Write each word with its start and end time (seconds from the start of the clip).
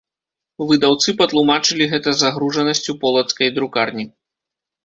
Выдаўцы 0.69 1.13
патлумачылі 1.19 1.89
гэта 1.93 2.09
загружанасцю 2.21 2.91
полацкай 3.05 3.47
друкарні. 3.59 4.05